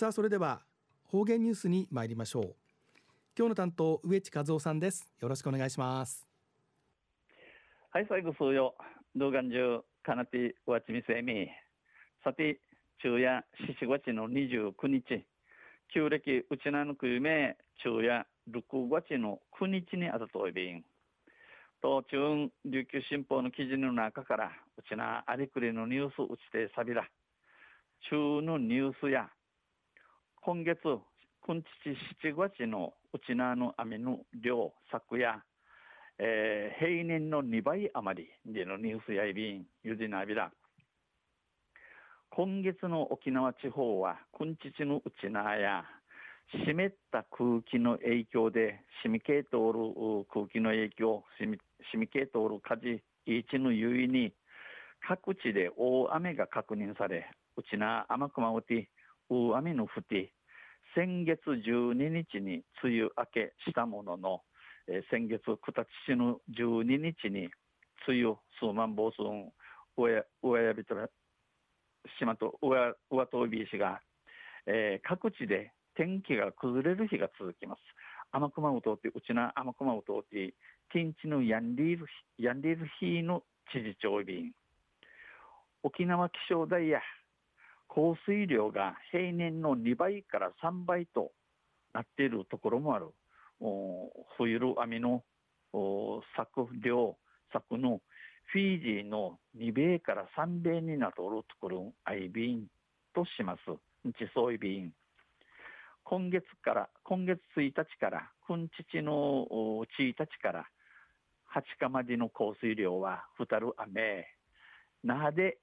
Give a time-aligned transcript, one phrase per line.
[0.00, 0.62] さあそれでは
[1.04, 2.56] 方言ニュースに参りましょう。
[3.36, 5.12] 今日の担当植地和夫さんです。
[5.20, 6.26] よろしくお願いします。
[7.90, 8.74] はい最後数よ
[9.14, 11.50] 動画中かなてわちみせみ。
[12.24, 12.60] さて
[13.02, 13.44] 昼夜
[13.82, 15.26] 7月の29日。
[15.92, 20.82] 旧暦うちなのくゆめ昼夜6月の9日にあたといびん
[21.82, 27.06] と中琉球新報の記事の中からうちなありくりのニュースうちてさびら。
[28.08, 29.28] 中のニュースや
[30.42, 30.78] 今月
[31.46, 31.62] 今日
[32.24, 35.44] 7月のうちなの網の量昨夜、
[36.18, 40.50] えー、平年の2倍余りでのニュースやいびんゆじなびら
[42.30, 45.84] 今月の沖縄地方は今日のうちなや
[46.52, 51.58] 湿った空気の影響で染み系通る空気の影響染み
[51.92, 54.32] 染み系通る火事一の優位に
[55.06, 58.88] 各地で大雨が確認されうちな天熊うて
[59.30, 60.32] 大雨の降って
[60.94, 64.42] 先月12日に梅雨明けしたものの、
[64.88, 67.48] えー、先月九立市の12日に
[68.06, 69.22] 梅雨数万暴数
[69.96, 71.08] 上上やびとら
[72.18, 74.00] 島と上上東美市が、
[74.66, 77.80] えー、各地で天気が崩れる日が続きます。
[78.32, 80.54] 天熊を通って、うちな天熊を通って、
[80.92, 82.06] 天地のやんりる
[82.38, 84.52] やんりる日の知事長便。
[85.82, 87.00] 沖縄気象台や
[87.92, 91.32] 降水量が平年の2倍から3倍と
[91.92, 93.08] なっているところもある。
[94.38, 95.24] 冬る網の
[96.36, 97.18] 作量、
[97.52, 98.00] 作の
[98.52, 102.66] フィージーの2米から3米になっとるところ、アイビーン
[103.12, 103.60] とします。
[104.12, 104.92] 地層イビーン。
[106.04, 109.84] 今月から、今月1日から、今日の1
[110.16, 110.66] 日から
[111.52, 114.26] 8日までの降水量は、ふたる雨。
[115.02, 115.58] 那覇で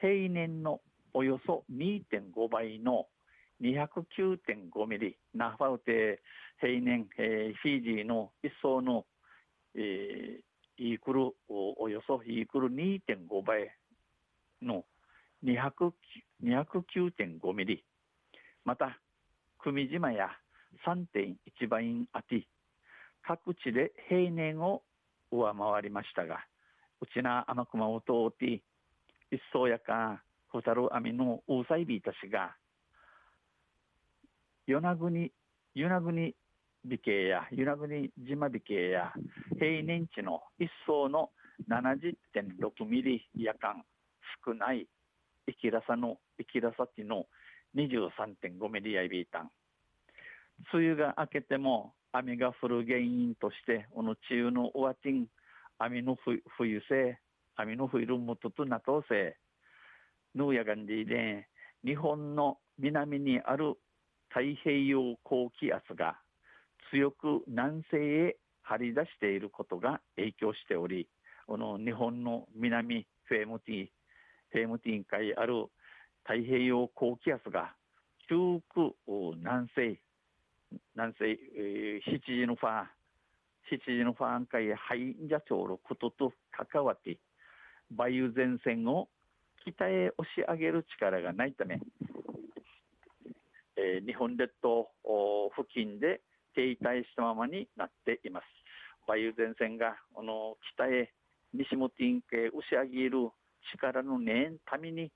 [0.00, 0.80] 平年の
[1.14, 3.08] およそ2.5倍の
[3.60, 6.20] 209.5ミリ、ナファウテ
[6.60, 9.06] 平年、えー、フィジーの一層の、
[9.74, 13.74] えー、イークルおよそイークル2.5倍
[14.62, 14.84] の
[15.44, 17.84] 209.5ミリ、
[18.64, 19.00] また、
[19.62, 20.30] 久米島や
[20.86, 22.46] 3.1倍あて、
[23.22, 24.82] 各地で平年を
[25.30, 26.44] 上回りましたが、
[27.00, 28.62] うちな天熊を通って、
[29.30, 32.54] 一層やか、ホタル網のウサイビーたちが、
[34.66, 35.32] 与那国、
[35.74, 36.12] 与那国
[36.84, 39.12] 美形や、与那国島美形や、
[39.58, 41.30] 平年値の一層の
[41.68, 43.82] 70.6ミリ夜間
[44.44, 44.86] 少ない、
[45.46, 47.26] 生きらさの、生きらさちの
[47.74, 49.50] 23.5ミリやいびいたん。
[50.74, 55.26] 梅雨が明けても雨が降る原因として、この梅雨の終わってん、
[55.78, 56.18] 雨の
[56.58, 57.18] 冬せ、
[57.56, 59.38] 雨の降るもととなとせ、
[60.34, 61.48] ヌーヤガンディで
[61.84, 63.74] 日本の南にある
[64.28, 66.16] 太平洋高気圧が
[66.90, 71.08] 強く南西へ張り出していることが影響しており、
[71.46, 73.86] この日本の南フェームティ
[74.52, 75.66] フェムティン海ある
[76.24, 77.74] 太平洋高気圧が
[78.28, 78.94] 中く
[79.36, 80.00] 南西、
[80.94, 82.84] 南西、えー、七時のファー、
[83.70, 87.18] 七時のファーン海ハインジャチョウのことと関わって、
[87.90, 89.08] 梅雨前線を
[89.64, 91.80] 北へ押し上げる力がないため、
[93.76, 94.88] えー、日本列島
[95.56, 96.20] 付近で
[96.54, 98.44] 停滞したままになっています。
[99.08, 101.12] 梅雨前線がこの北へ
[101.52, 103.30] 西本インへ押し上げる
[103.74, 105.10] 力のねんために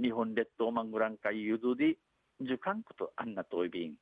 [0.00, 1.98] 日本列島マングラン海ゆずり
[2.40, 3.94] 受感区とあんなといびん。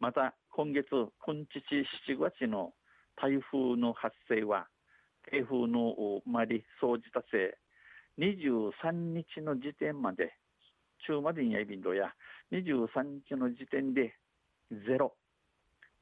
[0.00, 0.88] また今月
[1.24, 1.60] 今日
[2.08, 2.72] 7月の
[3.16, 4.66] 台風の発生は
[5.30, 7.56] 台風のまり総じたせ
[8.18, 10.34] 23日の時点まで、
[11.06, 12.12] 中までにやいびんどや、
[12.52, 14.14] 23日の時点で
[14.70, 15.14] ゼロ。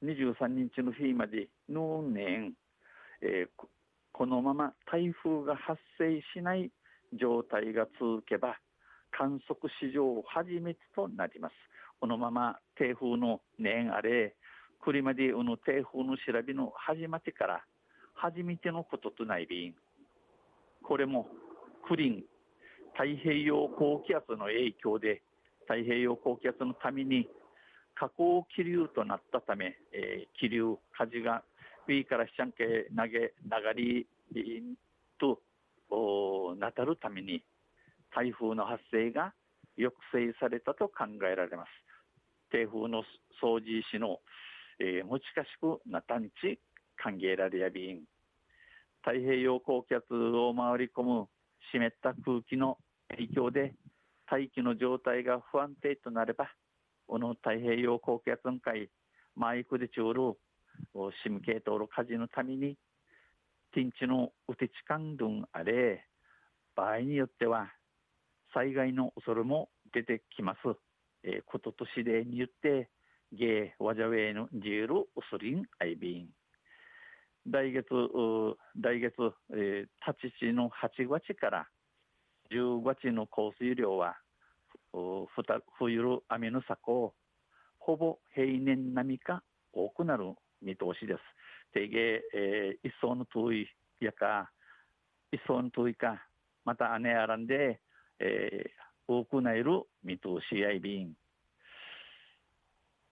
[0.05, 2.53] 23日の日までの年、
[3.23, 3.67] えー、
[4.13, 6.71] このまま台風が発生しない
[7.19, 8.59] 状態が続けば、
[9.11, 11.55] 観測史上初めてとなります。
[12.01, 14.35] このまま台風の年あれ、
[14.85, 17.65] これまでの台風の調べの始まってから
[18.15, 19.75] 初めてのこととないびん。
[20.83, 21.29] これも
[21.93, 22.25] クリン
[22.95, 25.21] 太平洋高気圧の影響で
[25.69, 27.29] 太平洋高気圧のために
[28.01, 31.43] 下降気流となったため、えー、気流風が
[31.87, 33.35] 上からしちゃんけ投げ
[33.77, 34.07] 流り
[35.21, 35.39] と
[36.59, 37.45] なたるために
[38.17, 39.35] 台風の発生が
[39.77, 41.69] 抑制されたと考えられます。
[42.51, 43.05] 台風の
[43.37, 44.17] 掃除しの、
[44.81, 46.59] えー、持ちかしくなたんち
[46.97, 48.01] 歓迎られやびん。
[49.05, 51.29] 太平洋高気圧を回り込む
[51.71, 52.79] 湿った空気の
[53.11, 53.75] 影響で
[54.31, 56.51] 大気の状態が不安定となれば
[57.07, 58.89] この太平洋高気圧会
[59.37, 60.39] マイクでちゅうる
[61.23, 62.77] シム系統の火事のために
[63.75, 66.07] 天地のうてちかんどんあれ
[66.75, 67.69] 場合によっては
[68.55, 70.59] 災害の恐れも出てきます。
[71.25, 72.91] え、こととしでに言って
[73.33, 76.29] ゲーワジャウェイのジールウスリンアイビン
[77.51, 77.85] 来月
[78.81, 79.15] 来月、
[79.53, 81.67] えー、立ちの8月から
[82.53, 84.17] 10月の降水量は
[85.79, 87.15] 冬る雨のを
[87.79, 89.43] ほぼ平年並みか
[89.73, 91.21] 多くなる見通しです。
[91.75, 93.67] 定芸、えー、一層の遠い
[94.01, 94.51] やか、
[95.33, 96.25] 一層の遠いか、
[96.65, 97.81] また姉あらんで、
[98.21, 101.15] えー、多くなる見通しやいびん。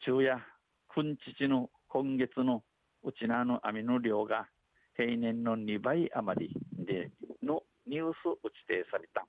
[0.04, 0.38] 昼夜、
[0.94, 2.62] 君父の今月の
[3.12, 4.48] ちなの網の量が
[4.96, 7.10] 平年の2倍余りで
[7.42, 8.38] のニュースを
[8.68, 9.26] 指定された。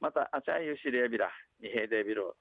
[0.00, 1.30] また、あちゃゆしれびら、
[1.60, 2.34] にへでびる。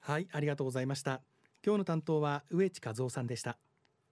[0.00, 1.22] はい、ありがとうございました。
[1.64, 3.58] 今日の担当は植地和夫さんでした。